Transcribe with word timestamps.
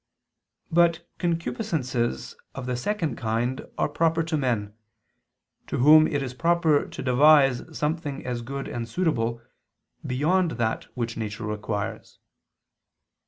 But 0.71 1.07
concupiscences 1.19 2.35
of 2.55 2.65
the 2.65 2.75
second 2.75 3.17
kind 3.17 3.67
are 3.77 3.87
proper 3.87 4.23
to 4.23 4.35
men, 4.35 4.73
to 5.67 5.77
whom 5.77 6.07
it 6.07 6.23
is 6.23 6.33
proper 6.33 6.87
to 6.87 7.03
devise 7.03 7.61
something 7.77 8.25
as 8.25 8.41
good 8.41 8.67
and 8.67 8.89
suitable, 8.89 9.43
beyond 10.03 10.51
that 10.57 10.85
which 10.97 11.17
nature 11.17 11.45
requires. 11.45 12.17